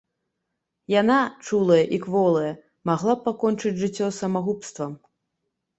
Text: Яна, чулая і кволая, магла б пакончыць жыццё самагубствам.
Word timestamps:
Яна, 1.01 1.17
чулая 1.45 1.79
і 1.97 2.01
кволая, 2.07 2.49
магла 2.93 3.13
б 3.21 3.27
пакончыць 3.29 3.77
жыццё 3.87 4.13
самагубствам. 4.23 4.91